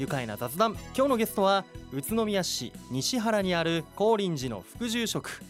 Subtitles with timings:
[0.00, 0.78] 愉快な雑談。
[0.96, 5.42] 今日のゲストは宇都宮市西原にある高林寺の副住職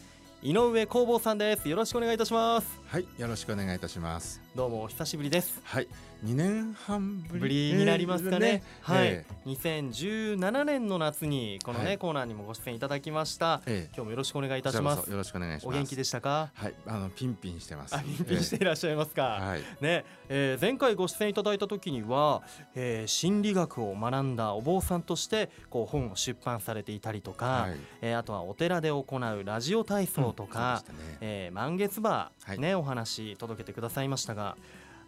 [0.43, 1.69] 井上工房さんです。
[1.69, 2.80] よろしくお願いいたします。
[2.91, 4.41] はいよろしくお願いいたします。
[4.57, 5.61] どうもお久しぶりです。
[5.63, 5.87] はい
[6.25, 11.99] 2年半ぶりになりますかね、はい、え2017年の夏にこのね、はい。
[11.99, 13.63] コーナーにもご出演いただきました。
[13.65, 13.95] ええ。
[13.95, 15.11] 今日もよろしくお願いいたします。
[15.11, 15.77] よろしくお願いします。
[15.77, 16.51] お元気でしたか？
[16.53, 17.95] はいあのピンピンしてます。
[17.97, 19.47] あ、ピンピンしていらっしゃいますか、ええ。
[19.47, 19.61] はい。
[19.81, 22.43] ねえー前回ご出演いただいた時には、
[22.75, 27.77] えー心理学を学んだお坊さんとしてこう本を出版されていたりとか、はい。
[28.03, 31.19] えーあとはお寺で行うラジオ体操とか、そうでしたね。
[31.23, 32.59] えー満月バー、はい。
[32.59, 34.57] ねお話届けてくださいましたが、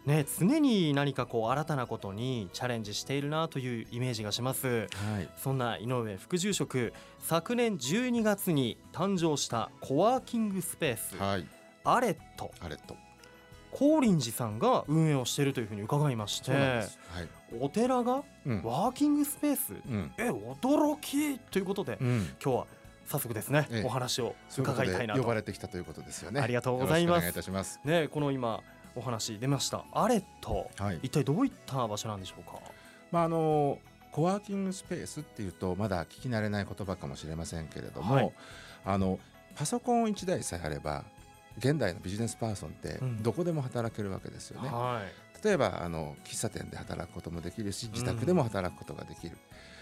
[0.05, 4.67] ね、常に何かこう新たなことにチャレンジしているなというイメージがします。
[4.67, 5.29] はい。
[5.37, 11.47] そんな井上副住職昨年12月に誕生したコワーキングスペース、はい。
[11.85, 12.51] アレット。
[12.59, 12.95] あれと
[13.71, 16.45] 高林寺さんが運営をしているというふうに伺いまして
[16.83, 16.99] す。
[17.09, 17.27] はい。
[17.59, 18.61] お寺がうん。
[18.63, 20.11] ワーキングスペース、うん。
[20.17, 21.39] え驚き！
[21.39, 22.27] ということで、うん。
[22.43, 22.67] 今日は
[23.13, 23.85] 早速ですね、ええ。
[23.85, 25.21] お話を伺いたいなと。
[25.21, 26.41] 呼ばれてきたということですよね。
[26.41, 27.07] ありがとうございます。
[27.07, 27.79] よろしくお願いいたします。
[27.83, 28.61] ねこの今
[28.95, 29.85] お話出ました。
[29.91, 30.99] アレットはい。
[31.03, 32.59] 一体どういった場所なんでしょうか？
[33.11, 33.77] まああの
[34.11, 38.31] コワーキングスペースっていうとまだ聞き慣れない言葉かもしれませんけれども、はい。
[38.83, 39.19] あの
[39.55, 41.03] パソコン1台さえあれば
[41.59, 43.21] 現代のビジネスパーソンってうん。
[43.21, 44.69] どこでも働けるわけですよね。
[44.69, 45.45] はい。
[45.45, 49.37] 例えばあの喫茶店で働くこともできるし自宅でも働くことができる、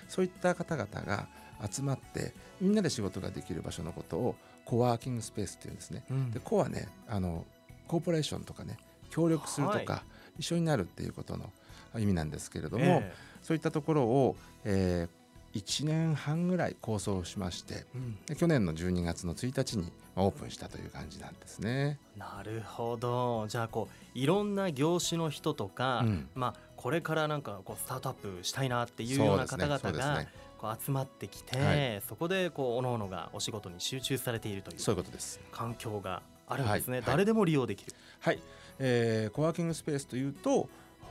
[0.09, 1.27] そういった方々が
[1.69, 6.03] 集まってみんなで仕事ができる場所のことをコワーキングスペースっていうんですね。
[6.09, 6.31] うん。
[6.31, 7.45] でコはねあの
[7.87, 8.77] コーポレーションとかね
[9.09, 10.03] 協力するとか、は
[10.39, 11.49] 一緒になるっていうことの
[11.97, 15.09] 意味なんですけれども、えそういったところを、え
[15.53, 18.17] 1年半ぐらい構想しましてえうん。
[18.25, 21.99] で去年の12月の1日にまあオープンしたという感じなんですね。
[22.17, 23.47] なるほど。
[23.49, 26.29] じゃあこういろんな業種の人とか、うん。
[26.35, 30.29] まあこれからなんかこうスタートアップしたいなっていうような方々がそうですね
[30.61, 32.01] こう集まってきて、はい。
[32.07, 35.39] そこでこう各々がお仕事に集中されているというそういうことです。
[35.51, 37.05] 環境があるんですね、はい。
[37.07, 38.39] 誰でも利用できる、はい、
[38.77, 40.69] えーコワーキングスペースというと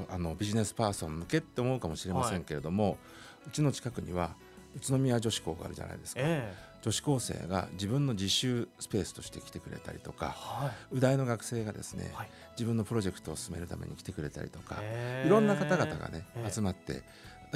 [0.08, 2.96] あのビジネスパーソン向けって思うかもしれませんけれども、
[3.46, 4.36] うちの近くには
[4.76, 6.70] 宇都宮女子校があるじゃないですか、ええ。
[6.82, 10.96] 女子高生が自分の自習スペースとして来てくれたりとかはい。
[10.96, 12.30] 宇大の学生がですね、はい。
[12.52, 16.52] 自分のプロジェクトを進めるために来てくれたりとか、ええいろんな方々がね、ええ。
[16.52, 17.02] 集まって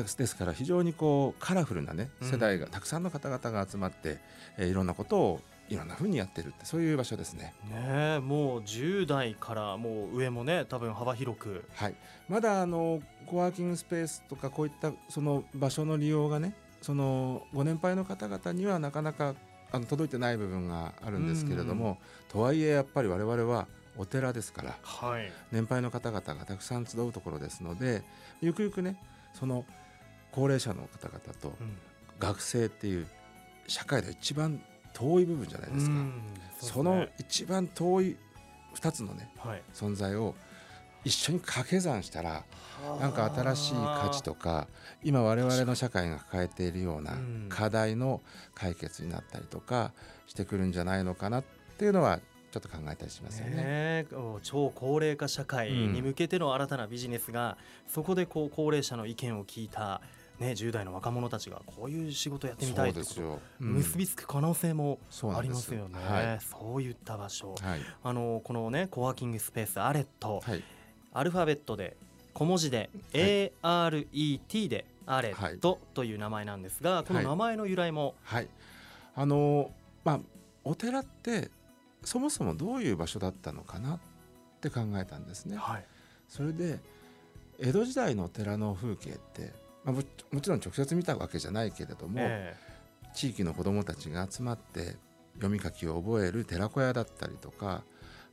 [0.02, 2.30] ですから非常にこうカラフルなねうん。
[2.30, 4.18] 世代が、たくさんの方々が集まって、
[4.58, 7.54] えーいろんなことをいろんな風にやってるってそういう場所ですね。
[7.70, 11.64] ねえもう10代からもう上もね多分幅広く。
[11.74, 11.94] はい、
[12.28, 19.34] まだあのコワーキングスペースとかこういったその場所の利用がねそのご年配の方々にはなかなか
[19.72, 23.66] あの届いてない部分があるんですけれども、とはいえやっぱり我々は
[23.96, 25.32] お寺ですからはい。
[25.50, 28.02] 年配の方々がたくさん集うところですので
[28.42, 28.96] ゆくゆくね
[29.32, 29.64] その
[30.34, 31.76] 高齢者の方々とうん。
[32.18, 33.06] 学生っていう
[33.66, 34.62] 社会で一番
[34.92, 35.92] 遠い部分じゃないですか。
[35.92, 36.22] うん
[36.60, 37.12] そそうですのね。
[37.18, 38.16] 一番遠い
[38.76, 39.62] 2つのねはい。
[39.72, 40.34] 存在を
[41.04, 42.44] 一緒に掛け算したら
[43.00, 44.68] なんか新しい価値とか
[45.02, 47.46] 今我々の社会が抱えているようなうん。
[47.48, 48.20] 課題の
[48.54, 49.92] 解決になったりとか
[50.26, 51.44] してくるんじゃないのかなっ
[51.78, 52.20] ていうのは
[52.54, 53.56] ちょっと考えたりしますよね。
[53.56, 54.06] ね
[54.44, 57.58] 超高齢化社会に向けての新たなビジネスが、
[57.88, 60.00] そこでこう高齢者の意見を聞いた、
[60.40, 63.00] ね、10代の若者たちがこういう仕事やってみたいと
[63.60, 64.98] 結びつく可能性も
[65.34, 66.40] ありますよね、はい。
[66.40, 67.54] そういった場所。
[67.60, 67.80] はい。
[68.02, 70.62] あのこのねコワーキングスペースアレット、はい。
[71.12, 71.96] アルファベットで
[72.32, 78.48] 小文字で、ARET でアレットという名前なんですが、この名前の由来も、はい。
[79.14, 79.70] あの
[80.04, 80.20] まあ
[80.64, 81.50] お寺って
[82.02, 84.00] そもそもどういう場所だったのかなっ
[84.60, 85.56] て考えたんですね。
[85.56, 85.86] はい。
[86.28, 86.80] それで
[87.60, 89.52] 江戸時代のお寺の風景って、
[89.84, 90.02] まあ、も
[90.32, 92.56] もちろん直接見たわけじゃないけれども、え
[93.14, 94.96] 地域の子どもたちが集まって
[95.34, 97.84] 読み書きを覚える寺子屋だったりとか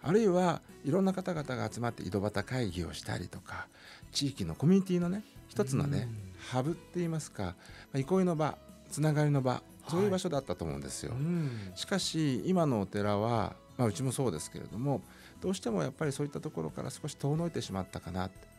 [0.01, 3.67] あるいはいろんな方々が集まって井戸端会議をしたりとか
[4.11, 6.07] 地域のコミュニティのね一つのね
[6.49, 7.53] ハブって言いますか、ま
[7.95, 8.57] あ、憩いの場
[8.89, 11.13] つながりの場そういう場所だったと思うんですよ。
[11.15, 11.71] えうん。
[11.75, 15.01] しかし今のお寺は、まあ、うちもそうですけれども
[15.41, 18.37] どうしてもやっぱりそういったところから少し遠のいてしまったかなって。
[18.39, 18.50] はあ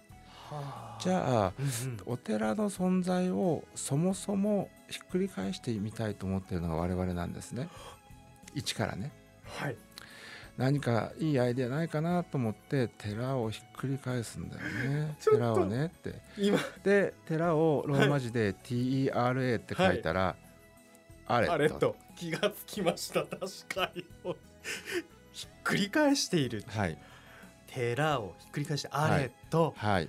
[1.00, 1.98] じゃあうんうん。
[2.06, 7.68] お寺の存在をそもそもひっくり返してみたいと思っているのが我々なんですね。
[8.54, 9.10] 一からね。
[9.44, 9.76] はい。
[10.56, 15.16] 何かいいアイデアないかなと思って寺をひっくり返すんだよね。
[15.24, 16.20] 寺をねって。
[16.36, 16.58] 今。
[16.84, 20.36] で寺をローマ字で TERA って書いたら、
[21.26, 23.22] アレットアレット気がつきました。
[23.22, 23.40] 確
[23.74, 24.04] かに。
[25.32, 26.64] ひっくり返している。
[26.68, 26.98] はい。
[27.66, 30.08] 寺をひっくり返してアレット、はい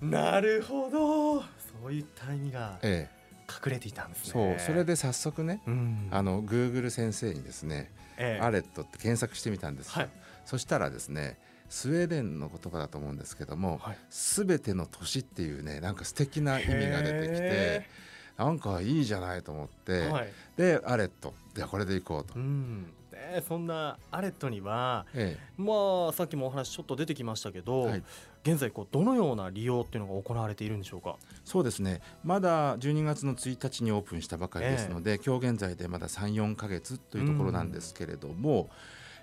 [0.00, 1.40] なるほど。
[1.40, 1.46] そ
[1.82, 3.08] そういった意味がえ
[3.48, 4.32] 隠れていたんでえ、すね。
[4.32, 4.58] そう。
[4.58, 8.44] それ、で早速ねうん、あの Google 先生にですねええ。
[8.44, 10.10] アレットって検索してみたんですよ、はい。
[10.44, 11.38] そしたらですね
[11.68, 17.88] スウェーデンの言葉だと思うんですけどもはい「すべての年」っていうねなんか素敵な意味が出てきてへ
[18.36, 20.32] なんかいいじゃないと思って、ーはい。
[20.56, 21.34] でアレット。
[21.54, 22.34] ではこれでいこうと。
[22.34, 22.42] う。
[22.42, 28.02] ん、でそんなアレットにはえまあさっきもお話ちょっと出てきましたけど、はい。
[28.42, 31.16] 現在こうどのような利用っていうのが行われているんでしょうか？
[31.32, 32.02] え、そうですね。
[32.24, 38.68] まだ12月の1日にオープンしたばかりですので、今日現在でまだ34か月というところなんですけれども、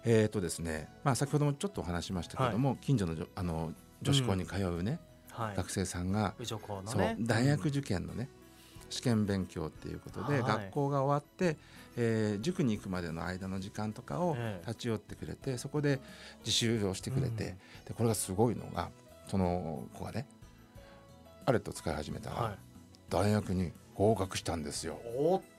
[0.03, 4.99] えーとですねまあ、先ほどもちょっとお話しましたけれども、近所のあの女子校に通うね、
[5.29, 5.55] はい。
[5.55, 7.15] 学生さんが宇女校のそうね。
[7.19, 8.27] 大学受験のね
[8.89, 10.41] 試験勉強っていうことで、はい。
[10.41, 11.57] 学校が終わって、
[11.97, 14.67] えー塾に行くまでの間の時間とかをええ。
[14.67, 15.99] 立ち寄ってくれて、そこで
[16.39, 17.55] 自習をしてくれて、
[17.85, 18.89] でこれがすごいのが
[19.27, 20.27] その子がね
[21.45, 22.55] アレットを使い始めたら、は
[23.09, 24.99] 大学に合格したんですよ。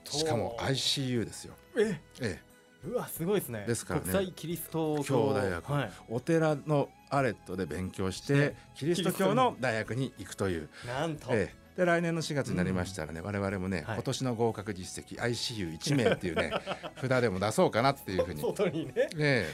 [0.05, 2.01] しかも ICU ですよ、え？
[2.21, 2.41] え
[2.85, 3.65] え、うわすごいですね。
[3.67, 4.07] ですからね。
[4.07, 5.33] 国際キリスト教。
[5.35, 5.73] 大学。
[5.73, 5.93] はい。
[6.09, 10.71] お寺のアレットで勉強してキリスト教の大学に行くという。
[10.87, 11.29] なんと。
[11.31, 13.95] ええ、で来年の4月になりましたらね、我々もね、はい。
[13.97, 16.53] 今年の合格実績 ICU1 名っていうね
[17.01, 19.09] 札でも出そうかなっていうふうに、外にね。
[19.17, 19.53] え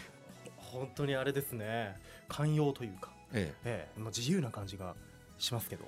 [0.56, 1.96] 本当にあれですね。
[2.28, 3.88] 寛容というか、ええ。
[3.88, 4.94] ええ、自由な感じが
[5.38, 5.84] しますけど。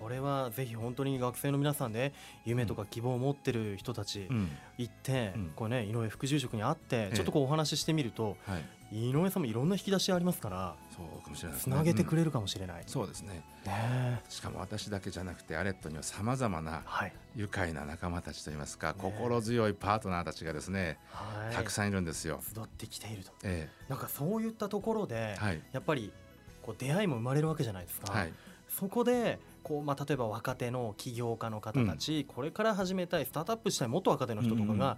[0.00, 2.14] これはぜひ本当に学生の皆さんで
[2.46, 4.48] 夢とか希望を持ってる人たちえうん。
[4.78, 5.52] 行って、うん。
[5.54, 8.58] こうね井上副住職に会ってえちょっとこうお話ししてみると、は
[8.92, 13.42] い、井上さんもいろんな引き出しありますからそうかもしれないつなげてくれるかもしれない、そうですね。
[13.66, 14.22] ね。
[14.30, 22.40] しかも私だけじゃなくてアレットにはさまざまなはい、愉快な仲間たちといいますか、ね心強いパートナーたちがですね、はい、たくさんいるんですよ。
[22.42, 23.32] 集ってきていると。
[23.44, 25.62] えなんかそういったところで、えはい。
[25.72, 26.10] やっぱり
[26.62, 28.32] こう出会いも生まれるわけじゃないですか、はい
[28.70, 34.96] そこでこう、まあ、例えば若手の起業家の方たち、これから始めたいスタートアップしたい元若手の人とかが、うんうん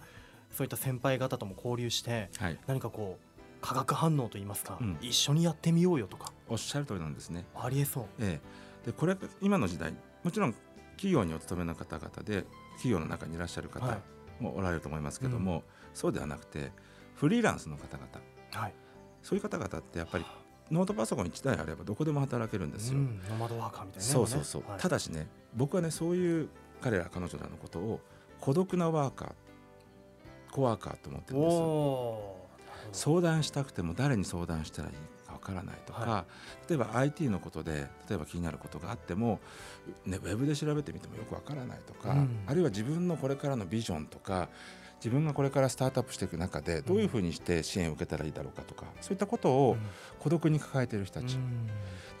[0.53, 2.59] そういった先輩方とも交流してはい。
[2.67, 4.97] 何かこう化学反応といいますか、うん。
[5.01, 6.31] 一緒にやってみようよとか。
[6.47, 7.45] おっしゃる通りなんですね。
[7.55, 8.05] ありえそう。
[8.19, 8.39] え
[8.85, 9.93] え、でこれ今の時代
[10.23, 10.53] もちろん
[10.91, 14.43] 企業にお勤めの方々で企業の中にいらっしゃる方はい。
[14.43, 15.63] もおられると思いますけども、
[15.95, 16.71] そうではなくて
[17.15, 18.07] フリーランスの方々。
[18.51, 18.73] はい、
[19.23, 20.25] そういう方々ってやっぱり
[20.71, 22.97] ノートパソコン1台あればどこでも働けるんですよ。
[22.97, 24.13] うん、ノマドワーカーみたいなね。
[24.13, 24.79] そうそうそう、はい。
[24.79, 26.49] ただしね僕はねそういう
[26.81, 27.99] 彼ら彼女らのことを
[28.39, 29.31] 孤独なワーカー
[30.51, 31.49] コワーカーと思ってるんで
[32.91, 33.03] す。
[33.03, 34.95] 相談したくても誰に相談したらいい
[35.25, 36.25] かわからないとか、は
[36.69, 39.39] 例えば IT のことで例えば気になることがあっても、
[40.05, 42.43] ね、ウェブで調べてみてもよくわからないとか、うん。
[42.45, 44.49] あるいは自分のこれからのビジョンとか
[45.03, 49.75] 自分がこれからスタートアップしていく中でどういうふうにして支援を受けたらいいだろうかとかそういったことを
[50.19, 51.69] 孤独に抱えている人たち、うん。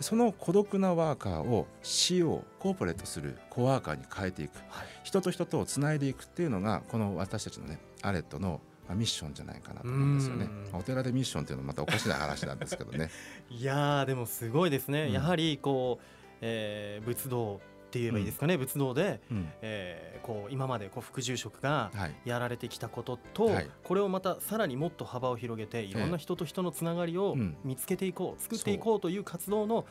[0.01, 4.57] その孤独なワーカーを CO コーポレートするコワーカーに変えていく。
[4.67, 4.87] はい。
[5.03, 10.49] 人と人とをつないでいくっていうのがこの私たちのねアレットのまあミッションじゃないかなと思うんですよね。
[10.73, 13.09] お寺でミッションっていうのはまたおかしな話なんですけどね。
[13.49, 15.11] いやーでもすごいですね、うん。
[15.13, 16.05] やはりこう、
[16.41, 17.61] えー仏道
[17.93, 19.51] って言えばいいですかね、仏道で、うん。
[19.61, 22.15] えーこう今までこう副住職がはい。
[22.25, 23.69] やられてきたことと、はい。
[23.83, 27.57] これをまたさらにもっと幅を広げていろんな人と人のつながりをうん。
[27.63, 29.85] 見つけていこう、作っていこうという活動の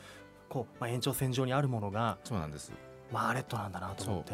[0.49, 2.73] こう、まあ、延長線上にあるものが、そうなんです。
[3.11, 4.33] まあ、アレットなんだなと思って。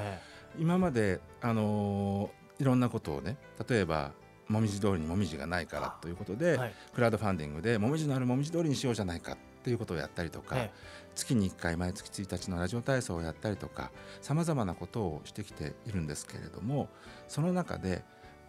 [0.58, 3.38] 今まで、あのーいろんなことをね
[3.70, 4.12] 例えば
[4.50, 6.74] もみじ通りにもみじがないからということで、はい。
[6.94, 10.72] クラウドファンディングでもみじのあるもみじ通りにしようじゃないかっていうことをやったりとか、え
[11.20, 16.88] 月に1回毎月1日のラジオ体操をやったりとかさまざまなことをしてきているんですけれども
[17.28, 18.04] その中で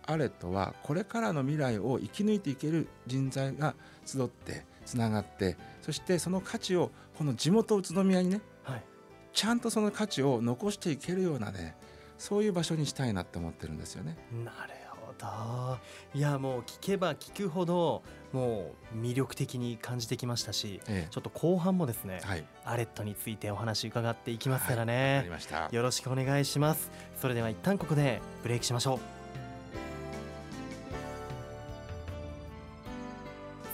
[0.07, 3.75] アレットはこれからの未来を生き抜いていける人材が
[4.05, 8.85] 集ってつながってそしてその価値をこの地元宇都宮にねはい
[9.33, 11.77] ちゃんとその価値を残していけるようなね
[12.19, 14.19] そういう場所にしたいなって思ってるんですよね。
[14.45, 14.80] なる
[15.27, 15.79] ほど
[16.15, 25.23] いやもう聞けば聞くほどもう魅力的に感じてきましたしえちょっと後半もですね、え、はい、アレットについてお話伺っていきますからね。
[25.25, 25.69] り、ました。
[25.71, 26.91] よろしくお願いします。
[27.21, 29.21] それでは一旦ここでブレイクしましょう。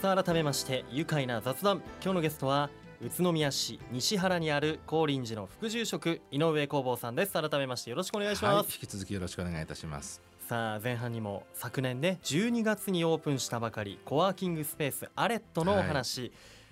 [0.01, 1.81] さあ改めまして愉快な雑談。
[2.03, 2.69] 今日のゲストは
[3.01, 7.33] 宇都宮市西原にある高林寺の副住職井上工房さんです。
[7.33, 10.21] 改めましてよろしくお願いします、はい、引き続きよろしくお願いいたします。
[10.47, 16.31] さあ前半にも昨年ね12月にオープンしたばかりコワーキングスペースアレットのお話、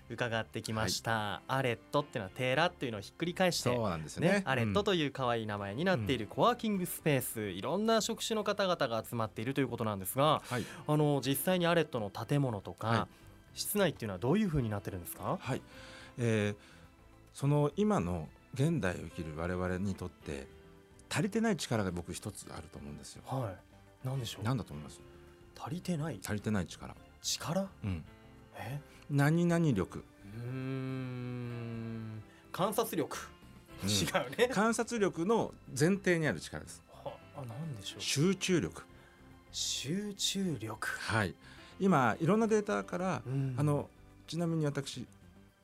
[0.10, 4.29] 伺ってきました、アレットっていうのは寺っていうのをひっくり返してそうなんですね。
[4.29, 13.08] ね、アレットうんという可愛い名前になっているコワーキングスペース、いろんな職種の方々が集まっているということなんですがはい、あの実際にアレットの建物とか、は
[13.55, 15.38] 室内っていうのはどういう風になってるんですか？
[15.38, 15.62] はい、
[16.17, 16.55] えー
[17.34, 20.48] その今の現代を生きる我々にとって
[21.09, 23.24] 足りてない力が僕一つあると思うんですよ。
[23.25, 23.51] は
[24.03, 24.43] いなんでしょう？
[24.43, 25.00] 何だと思います？
[25.59, 26.19] 足りてない？
[26.24, 26.95] 足りてない力。
[27.21, 27.67] 力？
[27.83, 28.03] うん。
[28.55, 28.79] え？
[29.09, 30.00] 何々力。
[30.00, 33.17] うーん観察力、
[33.83, 36.83] うん違うね観察力の前提にある力です。
[37.03, 38.01] はあなんでしょう？
[38.01, 38.83] 集中力。
[39.51, 41.33] 集中力、はい。
[41.79, 43.89] 今いろんなデータから、うんあの
[44.27, 45.05] ちなみに私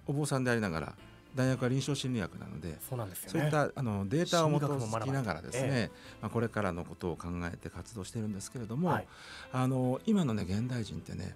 [0.06, 0.96] お坊さんでありながら
[1.36, 2.78] 大学は臨床心理学なので。
[2.88, 3.32] そうなんですよね。
[3.32, 9.08] そういったあのデータをも学ばながらですね、えまあ、これからのことを考えて活動してるんですけれども、はい。
[9.52, 11.36] あの今のね現代人ってね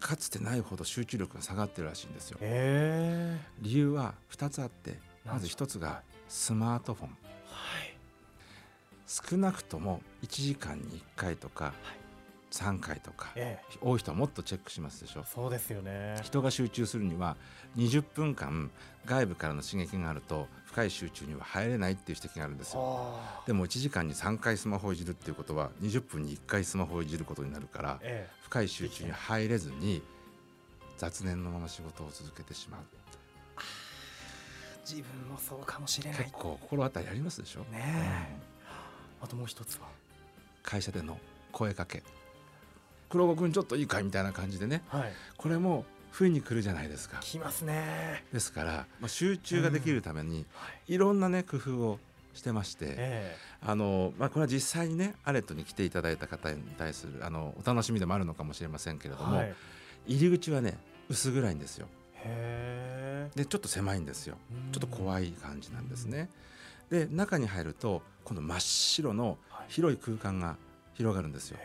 [0.00, 2.38] かつてないほど集中力が下がってるらしいんですよ。
[2.40, 7.08] え理由は2つあってまず何でしょう1つがスマートフォン。
[7.08, 7.96] はい。
[9.06, 11.74] 少なくとも1時間に1回とか
[12.52, 15.20] 3回とかえ多い人はもっとチェックしますでしょ。
[15.20, 16.20] えそうですよね。
[16.22, 17.36] 人が集中するには
[17.76, 18.70] 20分間
[19.06, 22.80] 外部からの刺激があると深い集中には入れないっていう指摘があるんですよ。
[22.80, 23.46] はあ。
[23.46, 30.02] でも1時間に3回スマホをいじるっていうことは20分に1回スマホをいじることになるからえ深い集中に入れずに
[30.98, 32.80] 雑念のまま仕事を続けてしまう。
[33.58, 33.60] え
[34.84, 36.18] 自分もそうかもしれない。
[36.18, 38.36] 結構心当たりありますでしょ、ねえ。
[39.22, 39.86] あともう一つは？
[40.62, 41.18] 会社での
[41.52, 42.02] 声かけ
[43.12, 44.82] 黒子くんちょっといいかいみたいな感じでね。
[44.88, 45.12] はい。
[45.36, 47.18] これも不意に来るじゃないですか。
[47.20, 48.24] きますね。
[48.32, 50.94] ですから、まあ、集中ができるためにはい。
[50.94, 51.98] いろんなね工夫を
[52.32, 59.54] してましてえあの、まあ、これは実際にねアレットに来ていただいた方に対するあのお楽しみでもあるのかもしれませんけれども、えはい。
[60.06, 60.78] 入り口はね
[61.10, 61.88] 薄暗いんですよ。
[62.14, 63.36] へえ。
[63.36, 64.38] でちょっと狭いんですよ。
[64.72, 66.30] ちょっとい怖い感じなんですね。
[66.88, 69.66] で中に入ると今度真っ白のはい。
[69.68, 70.56] 広い空間が
[70.94, 71.58] 広がるんですよ。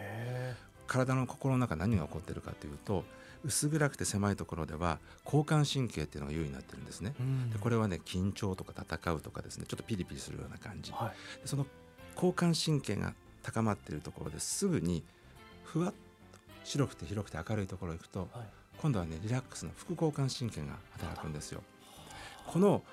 [0.87, 3.03] へ体の心の中何が起こってるかというと
[3.43, 7.13] 薄暗くて狭いところでは交感神経っていうのが優位になってるんですね。
[7.53, 10.91] でこれはね緊張とか戦うとかですねちょっとピリピリするような感じ。
[10.91, 11.65] はいでその
[12.15, 13.13] 交感神経が
[13.43, 15.03] 高まっているところですぐに
[15.63, 15.95] ふわっと
[16.63, 18.47] 白くて広くて明るいところに行くとはい
[18.81, 21.63] 今度はねリラックスの副交感神経が働くんですよ。
[22.47, 22.83] この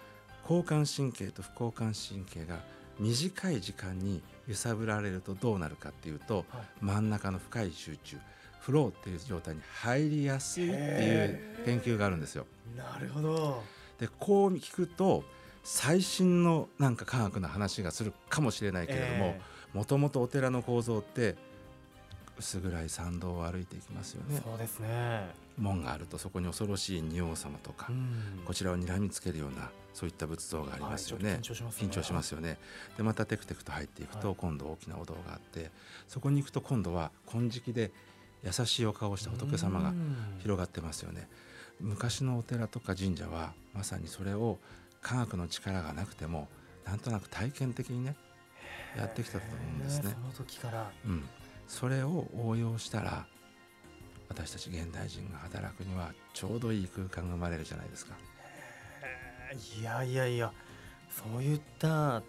[0.43, 2.61] 交感神経と副交感神経が
[2.99, 6.67] 短い時間に揺さぶられるとどうなるかっていうとはい。
[6.81, 8.19] 真ん中の深い集中
[8.61, 12.47] フローっていう状態に入りやすいっていう研究があるんですよ。
[12.77, 13.63] なるほど。
[13.99, 15.25] でこう聞くと
[15.63, 19.41] 最新のなんか科学の話がするかもしれないけれどもえ
[19.73, 21.37] もともとお寺の構造って
[22.39, 24.37] 薄暗い参道を歩いていきますよね。
[24.39, 25.29] えそうですね。
[25.57, 28.43] 門があるとそこに恐ろしい仁王様とか、うん。
[28.45, 31.89] こちらを睨みつけるようなそういった仏像がありますよね、はい緊張しますね。
[31.89, 32.59] 緊張しますよね。
[32.97, 34.37] でまたテクテクと入っていくと、はい。
[34.39, 35.71] 今度大きなお堂があって
[36.09, 37.93] そこに行くと今度は金色で
[38.43, 40.17] 優しいお顔をした仏様がうん。
[40.41, 41.29] 広がってますよね。
[41.81, 44.59] 昔のお寺とか神社はまさにそれを
[45.03, 46.49] 科学の力がなくても
[46.85, 48.17] なんとなく体験的にね
[48.97, 50.13] やってきたと思うんですね。
[50.13, 50.91] その時から。
[51.05, 51.25] うん、
[51.75, 53.27] それを応用したら
[54.29, 58.15] 私たち現代人が働くにはちょうどいい空間が生まれるじゃないですか。
[59.81, 60.53] いやいやいや
[61.11, 62.23] そういった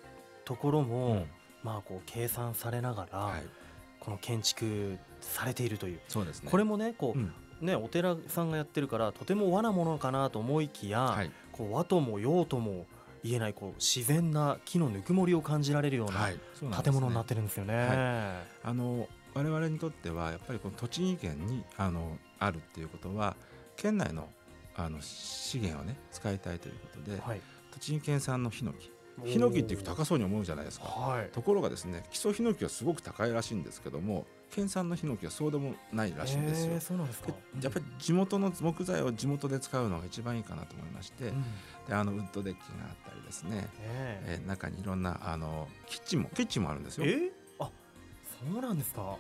[0.46, 1.28] ところも、
[1.64, 3.44] まあこう計算されながら、はい、
[4.00, 6.00] この建築されているという。
[6.08, 6.50] そうですね。
[6.50, 12.88] これもねこう、うん、ねお寺さんがやってるからとても和なものかなと思いきや、はい、こう和とも洋とも
[13.24, 16.32] 言えないこう自然な木のぬくもりを感じられるようは、
[16.64, 17.88] な建物になってるんですよね。
[18.64, 23.36] あの我々にとってはやっぱりこの栃木県にあのあるっていうことは
[23.75, 24.30] 県内の
[24.77, 28.92] あの資源をね使いたいということで、はい、栃木県産のヒノキ
[29.24, 30.88] ヒノキっていうと高そうに思うじゃないですか。
[30.88, 36.80] はい、ところがですね基礎ヒノキはすごく高いらしいんですけども県産のヒノキはそうでもないらしいんですよ。
[36.82, 37.36] そうなんですかで。
[37.62, 41.44] やっぱり地元の木材を地元で使うのが一番いいかなと思いまして、うん
[41.88, 47.06] であのウッドデッキがあったりですね、ええー中にいろんなあのキッチンもキッチンもあるんですよ。
[47.06, 47.35] えあ
[48.52, 49.18] そうなんですか？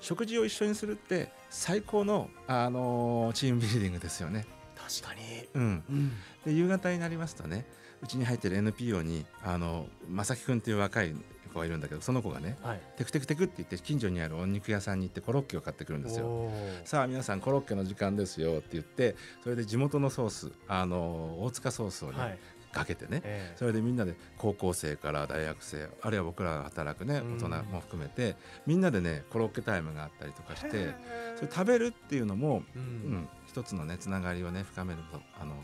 [0.00, 4.46] 食事を一緒にするって最高の、あのチームビルディングですよね。
[4.76, 5.20] 確かに。
[5.54, 6.12] うん、うん。
[6.44, 7.66] で夕方になりますとね
[8.02, 11.14] うちに入ってる NPO にあの正樹君っていう若い
[11.52, 12.80] 子がいるんだけどその子がねはい。
[12.96, 16.50] テクテクテクって言って近所にあるお肉屋さんに行ってコロッケを買ってくるんですよ。
[16.84, 22.38] さあ皆さんコロッケの時間ですよって言ってそれで地元のソースあの大塚ソースをね、はい。
[22.72, 23.20] かけてね。
[23.24, 23.56] ええ。
[23.56, 27.36] それでみんなで高校生から大学生あるいは僕らが働くねうん。
[27.36, 28.36] 大人も含めて
[28.66, 30.94] みんなでねコロッケタイムがあったりとかして
[31.36, 35.54] それ食べるっていうのも、ううんん、一つのねつながりをね深めるとあの。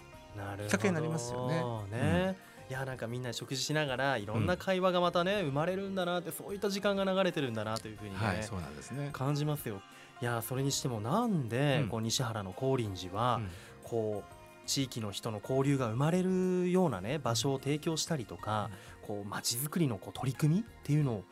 [0.59, 1.99] きっかけになりますよね。
[1.99, 2.37] ね。
[2.69, 9.11] いやなんかみんなで食事しながらいろんな会話がまたね生まれるんだなってそういった時間が流れてるんだなというふうにね、はいそうなんですね。
[9.13, 9.81] 感じますよ。
[10.21, 11.89] いやそれにしてもなんで、うん。
[11.89, 13.49] こう西原の高林寺は、うん。
[13.85, 14.36] こう
[14.67, 18.71] 地域の人の交流が生まれるようなね場所を提供したりとか、
[19.07, 21.25] こう街づくりのこう取り組みっていうのを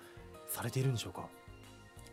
[0.48, 1.26] されているんでしょうか？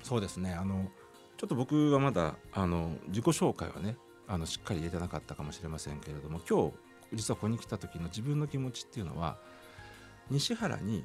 [0.03, 0.53] そうですね。
[0.53, 0.89] あの
[1.37, 3.97] ちょっと僕はまだあの自己紹介はね
[4.27, 6.73] あのしっかり入れてなかったかもしれませんけれども今日
[7.13, 9.37] 実はここに来た時の自分の気持ちっていうのは
[10.29, 11.03] 西原に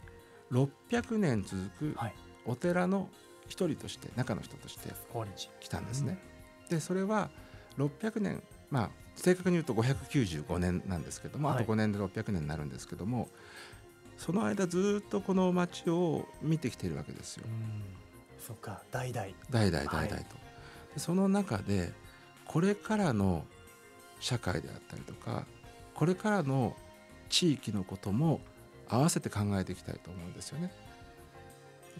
[0.52, 2.14] 600年続くはい。
[2.48, 3.08] お寺の
[3.48, 4.90] 一人として中の人として
[5.58, 6.18] 来たんですね。
[6.70, 7.28] でそれは
[7.76, 11.56] 600年まあ正確に言うと595年なんですけども、はい。
[11.58, 13.28] あと5年で600年になるんですけども
[14.16, 17.44] その間ずっとこの町を見てきているわけですよ。
[17.46, 17.82] うん。
[18.40, 18.82] そっか。
[18.90, 19.26] 代々。
[19.50, 20.14] 代々代々と。
[20.14, 20.46] はい
[20.96, 21.92] でその中で
[22.46, 23.44] これからの
[24.18, 25.44] 社会であったりとか
[25.94, 26.74] これからの
[27.28, 28.40] 地域のことも
[28.88, 30.72] 合わせて考えていきたいと思うんですよね。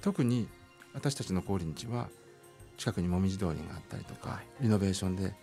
[0.01, 0.49] 特に
[0.95, 2.09] 私たちの高林地は
[2.79, 4.47] 近くにもみじ通りがあったりとか、はい。
[4.63, 5.35] リノベーションで、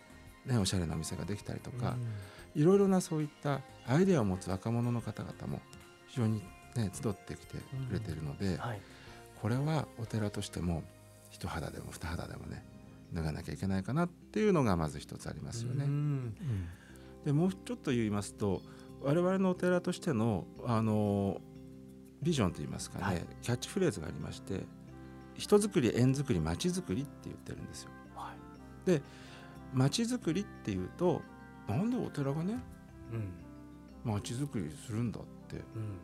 [0.46, 1.96] ね、おしゃれなお店ができたりとか、
[2.56, 2.62] うん。
[2.62, 5.62] いろいろなそういったアイデアを持つ若者の方々も
[6.08, 6.42] 非常に、
[6.76, 7.58] ね、集ってきて
[7.90, 8.82] くれているので、はい。
[9.42, 10.84] これはお寺としても
[11.30, 12.64] 一肌でも二肌でもね
[13.14, 15.86] 脱がなきゃいけないかなっていうのがまず一つありますよね。
[15.86, 16.34] うん。
[17.26, 18.62] でもうちょっと言いますと
[19.02, 21.42] 我々のお寺としてのあの
[22.22, 23.26] ビジョンといいますかね、はい。
[23.42, 24.62] キャッチフレーズがありまして
[25.36, 27.90] 人づくり縁づくり町づくりって言ってるんですよ。
[28.16, 28.32] は
[28.86, 29.02] い
[29.74, 31.22] 町づくりっていうと
[31.68, 32.60] なんでお寺がね
[33.12, 34.12] うん。
[34.12, 35.64] 町づくりするんだってうん。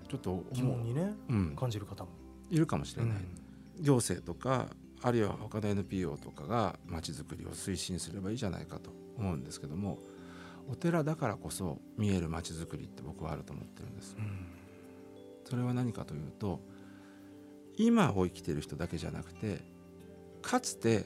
[0.09, 2.09] ちょっと疑思う、問にねうん、感じる方も。
[2.49, 3.17] いるかもしれない、
[3.79, 4.67] 行政とか
[5.01, 9.99] あるいは他の NPO とかが町づくりを推進すればいいじゃないかと思うんですけども
[10.67, 14.15] お寺だからこそ見える町づくりって僕はあると思ってるんです。
[14.17, 14.47] うん。
[15.45, 16.59] それは何かというと
[17.77, 19.61] 今を生きている人だけじゃなくて
[20.41, 21.05] かつて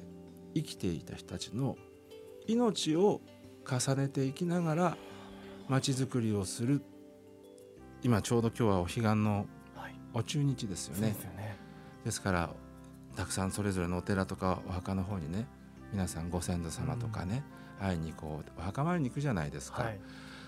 [0.55, 1.77] 生きていた人たちの
[2.47, 3.21] 命を
[3.69, 4.97] 重ねていきながら
[5.69, 6.81] 町づくりをする。
[8.01, 9.45] 今ちょうど今日はお彼岸の
[9.75, 9.95] はい。
[10.13, 11.57] お中日ですよそうでねすよね。
[12.03, 12.49] ですから
[13.15, 15.47] たくさんそれぞれのお寺とかお墓の方にね
[15.91, 17.43] 皆さんご先祖様とかね、
[17.79, 19.99] 会いにこうお墓参りに行くじゃないですか、はい。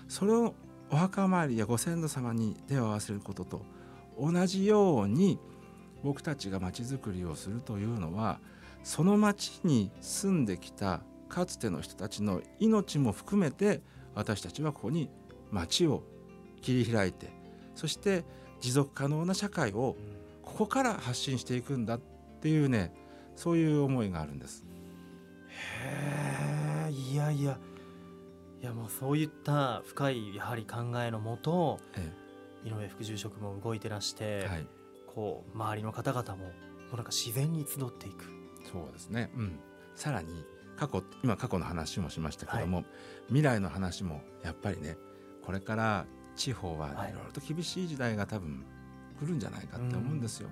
[0.08, 0.54] それを
[0.90, 3.62] お墓参りやご先祖様に手を合わせることと
[4.20, 5.38] 同じように
[6.02, 8.38] 僕たちが町づくりをするというのは
[8.82, 13.80] その町に住んできたかつての人たちの命も含めて
[14.14, 15.10] 私たちはここに
[15.50, 16.02] 町を
[16.62, 17.30] 切り開いて
[17.74, 18.24] そして
[18.60, 19.96] 持続可能な社会を
[20.42, 22.00] ここから発信していくんだっ
[22.40, 22.92] ていうね
[23.34, 24.64] そういう思いがあるんです。
[25.48, 27.58] へえいやいや。
[28.62, 32.10] いやもうそういった深いやはり考えのもとえ
[32.64, 34.66] 井上副住職も動いてらして、えはい、
[35.06, 36.50] こう周りの方々もも
[36.92, 38.24] うなんか自然に集っていく。
[38.72, 39.58] そうですね、うん、
[39.94, 40.44] さらに
[40.76, 42.84] 過去今過去の話もしましたけども、
[43.28, 44.96] 未来の話もやっぱりね
[45.44, 47.10] これから地方ははい。
[47.10, 48.64] いろいろと厳しい時代が多分
[49.18, 50.50] 来るんじゃないかって思うんですよ。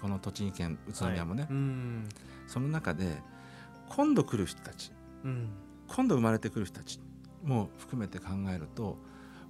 [0.00, 1.52] この栃木県宇都宮もね、はい。
[1.52, 2.08] うん。
[2.46, 3.22] その中で
[3.88, 4.92] 今度来る人たち
[5.24, 5.48] うん。
[5.88, 7.00] 今度生まれてくる人たち
[7.44, 8.98] も含めて考えると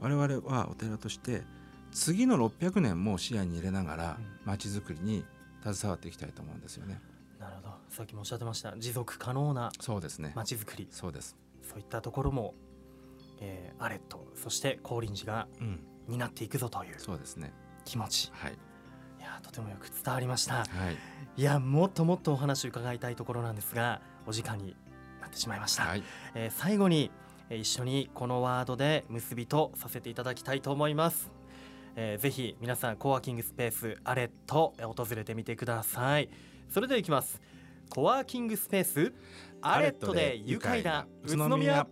[0.00, 1.42] 我々はお寺として
[1.90, 4.26] 次の600年も視野に入れながらうん。
[4.44, 5.24] 町づくりに
[5.62, 7.00] 携わっていきたいと思うんですよね。
[7.38, 10.32] なるほどさっきもおっしゃってました持続可能なそうですね。
[10.34, 11.36] まちづくりそうです。
[11.62, 12.54] そういったところも、
[13.40, 17.52] えーアレットそして高林寺がうん、担っていくぞというそうですね。
[17.84, 18.52] 気持ちはい。
[18.52, 20.66] いやとてもよく伝わりましたはい。
[21.36, 24.76] いやもっともっとお話伺いたいところなんですがお時間に
[25.20, 26.02] なってしまいました、はい。
[26.34, 27.10] えー最後に、
[27.50, 31.30] えー一緒にこのワードで結びとさせていただきたいと思います、
[31.94, 36.28] えーぜひ皆さんコワーキングスペースアレットえー訪れてみてください
[36.68, 37.40] それではいきます。
[37.88, 39.12] コワーキングスペース
[39.62, 41.86] アレットで愉快な宇都宮。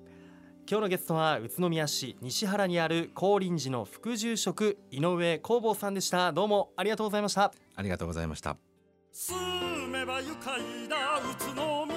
[0.69, 6.33] 今日のゲストは宇都宮市西原にある高林寺の副住職井上工房さんでした。
[6.33, 7.53] どうもありがとうございました。
[7.77, 8.57] ありがとうございました。
[9.13, 9.37] 住
[9.89, 11.93] めば愉快な宇都宮